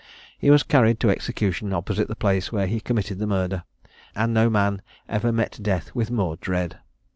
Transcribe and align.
He 0.35 0.49
was 0.49 0.63
carried 0.63 0.99
to 1.01 1.11
execution 1.11 1.73
opposite 1.73 2.07
the 2.07 2.15
place 2.15 2.51
where 2.51 2.65
he 2.65 2.79
committed 2.79 3.19
the 3.19 3.27
murder; 3.27 3.61
and 4.15 4.33
no 4.33 4.49
man 4.49 4.81
ever 5.07 5.31
met 5.31 5.59
death 5.61 5.93
with 5.93 6.09
more 6.09 6.37
dread. 6.37 6.79